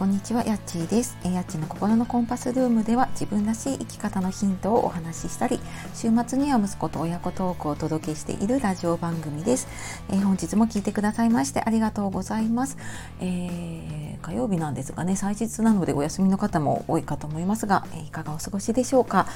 [0.00, 1.18] こんにちは、やっちーです。
[1.24, 5.60] やっちーの心のコンパスルームでは自分らしい生き方のヒントをお話ししたり、
[5.92, 9.68] 週末には息子と親子トークをお届けしているラジオ番組です。
[10.08, 12.78] えー、本日も聞いてくださいましてありがとうございます。
[13.20, 19.26] えー、火曜日なんですがね、祭日なのでお休みの方も多いかと思いますが、えー、いかがお過ごしでしょうか、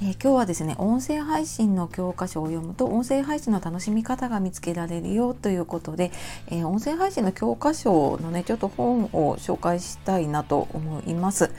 [0.00, 6.12] え今日はですね、音声配信の教科書を読むと音声配信の楽しみ方が見つけられるよということで、
[6.50, 11.50] え音声配信の教科書のね、ちょっと本を紹介したたいなと思います。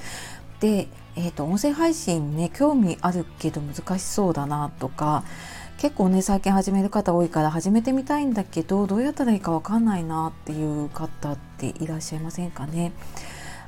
[0.62, 0.88] で、
[1.18, 5.24] えーと、音声配信ね興味あるけど難しそうだなとか
[5.78, 12.94] 結構ね最近始める方多いから始めてみたいんだけどどうやったらいいか分かんないなっていう方っていらっしゃいませんかね。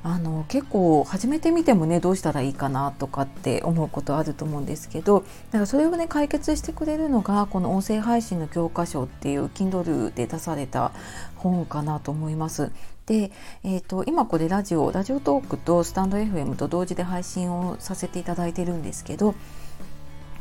[0.09, 10.93] あの結構始めてみてもねどうしたらいいかなとかって思うことあると思うんですけどだかそれをね解決してくれるのがこの音声配信の教科書っていう Kindle で出された
[11.35, 12.71] 本かなと思います。
[13.05, 13.31] で、
[13.63, 19.35] えーと、今これラジオラジオトークとスタンド FM と同時で配信をさせていただいてるんですけど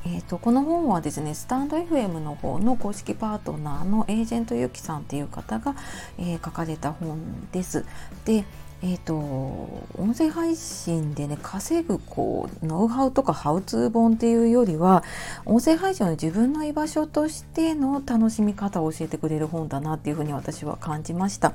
[0.04, 5.74] えーと、この本はですねスタンド FM の方の公式パートナーのエージェントゆきさんっていう方が、
[6.16, 7.84] えー、書かれた本です。
[8.24, 8.44] で
[8.82, 9.16] えーと、
[9.98, 15.02] 音声配信でね稼ぐこうノウハウとかハウツー本っていうよりは
[15.46, 21.54] 音声配信の自分の居場所としての楽しみ方を教えてくれる本だなっていうふうに私は感じました。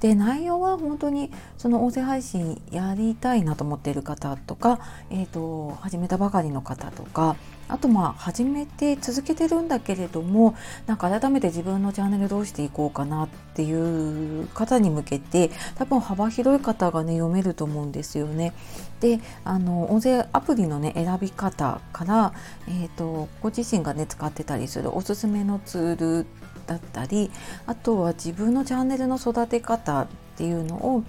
[0.00, 4.78] で内容は本当にその音声配信やりたいなと思っている方とか、
[5.10, 7.36] えーと始めたばかりの方とか
[7.70, 10.54] あとまあ始めて続けてるんだけれども
[10.86, 18.52] なんか改めて自分のチャンネルどうしていこうかなっていう方に向けて多分幅広い方がね読めると思うんですよね。
[19.00, 22.32] であの音声アプリのね選び方から、
[22.68, 26.26] えーと、ご自身がね使ってたりするおすすめのツール
[26.66, 27.30] だったり
[27.66, 30.06] あとは自分のチャンネルの育て方
[30.40, 31.04] っていうのを、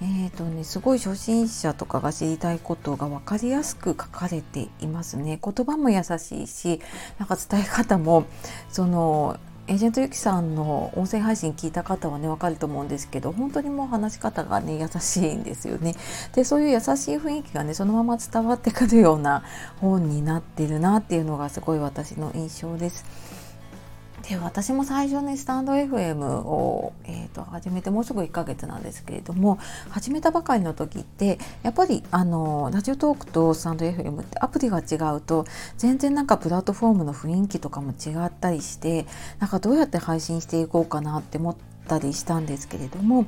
[0.00, 5.40] えーとね、すごい初心者とかが知りたいことが分かりやすく書かれていますね。
[5.42, 6.80] 言葉も優しいし
[7.18, 8.26] なんか伝え方も
[8.68, 15.96] そのエージェントゆきさんの音声配信聞いた方はね分かると思うんですけど本当にもう話し方がね優しいんですよね。
[16.36, 19.42] でそういう優しい雰囲気がねそのまま伝わってくるような
[19.80, 23.04] 本になってるなっていうのがすごい私の印象です。
[24.28, 29.58] で私も最初にスタンド FM を、えーと、始めてもうすぐ1ヶ月なんですけれども
[29.90, 39.06] 始めたばかりの時ってやっぱりあのラジオトークとスタンド FM ってアプリが違うと全然なんかプラットフォームの雰囲気とかも違ったりして
[39.38, 43.26] なんかどうやって配信していこうかなって思ってったりしたんですけれども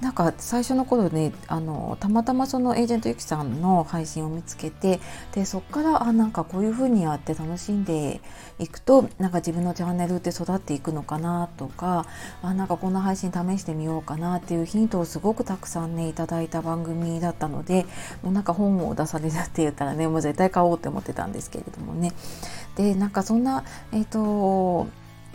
[0.00, 5.00] なんか最初の頃ねあのたまたまそのエージェントゆきさんの配信を見つけて
[5.34, 8.20] でそっからあなんかこういう風にやって楽しんで
[8.58, 12.06] いくとなんか自分のチャンネルって育っていくのかなとか
[12.42, 17.86] あなんかこんな配信試してみようかなっていうヒントをすごくたくさんねいただいた番組だったので
[18.22, 22.12] もうなんか本を出されたって言ったらねもう絶対買おうって思ってたんですけれどもね。
[22.76, 24.86] でなんかそんなえっ、ー、と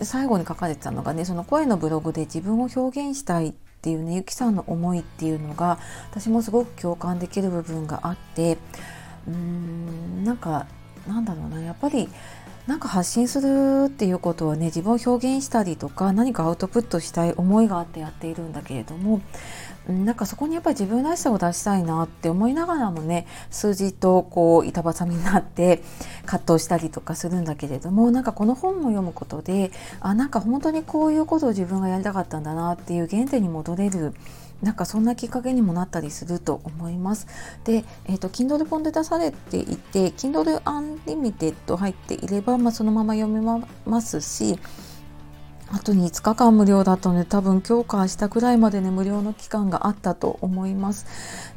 [0.03, 5.79] 最後に書かれてたのがねその声のブログで自分を表現したいっていうねゆきさんの思いっていうのが
[6.11, 8.57] 私もすごく共感できる部分があって
[9.27, 10.67] うーんなんか
[11.07, 12.07] なんだろうなやっぱり
[12.67, 19.21] なんか発信するっていうことはね自分を表現したりとか何かアウトプットしたい思いがあってやっているんだけれども
[19.87, 25.81] なんかそこにやっぱり自分らしさを出したいなって思いながらもね数字とこう板挟みになって
[26.25, 34.13] 葛藤したりとかするんだけれどもなんかこの本を読むことであなんか本当にこういうことを自分がやりたかったんだなっていう原点に戻れる
[34.61, 37.27] なんかそんなきっかけにもなったりすると思います。
[37.63, 43.41] で、えーと、Kindle 本で出されていて Kindle Unlimited 入っていれば、まあ、そのまま読め
[43.85, 44.59] ますし
[45.73, 51.05] あと5日間無料だとね多分今日か明日くらいまでね無料の期間があったと思います。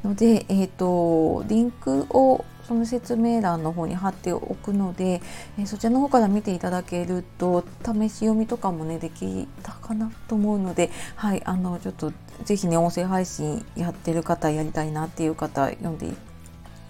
[0.05, 5.21] のでえっ、ー、とリンクをその説明欄の方に貼っておくので、
[5.59, 12.13] え、そちらの方から見ていただけると試し読みとかもねできたかなと思うのではいあのちょっと
[12.45, 16.15] 是非ね音声配信やってる方やりたいなっていう方読んでい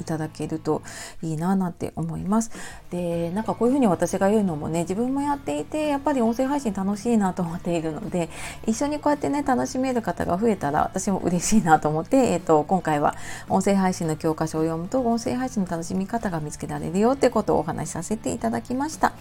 [0.00, 0.82] いただけると
[1.22, 2.50] いいななんて思います。
[2.90, 8.28] でなんかこういうふうに私が言うのもね自分もやっていてやっぱり音声配信楽しいなと思っているので
[8.66, 13.14] 一緒にこうやってね楽しめる方が増えたら私も嬉しいなと思って、えーと、今回は
[13.48, 19.12] 音声配信の教科書を読むと音声配信の楽しみ方が見つけられるよってことをお話しさせていただきました。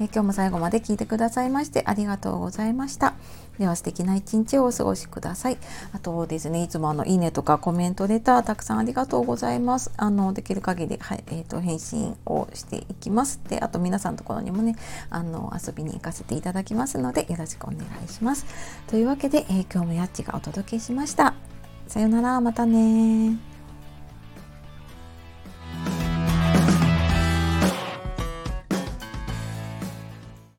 [0.00, 3.14] えー、今日も最後まで聞いてくださいましてありがとうございました。
[3.58, 5.58] では素敵な一日をお過ごしください。
[5.92, 9.90] あとですねいつもあのいいねとかコメントレターたくさんありがとうございます。
[9.96, 13.40] あのできる限り、はいえーと、返信をしていきます。
[13.48, 14.76] であと皆さんのところにもね
[15.10, 18.46] あの遊びに行かせていただきますのでよろしくお願いします。
[18.86, 21.34] というわけで、えー、今日もやっちがお届けしました。
[21.86, 23.47] さよならまたね